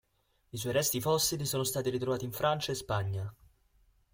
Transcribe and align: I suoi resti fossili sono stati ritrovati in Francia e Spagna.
I 0.49 0.57
suoi 0.57 0.73
resti 0.73 0.99
fossili 0.99 1.45
sono 1.45 1.63
stati 1.63 1.91
ritrovati 1.91 2.25
in 2.25 2.31
Francia 2.31 2.71
e 2.71 2.73
Spagna. 2.73 3.31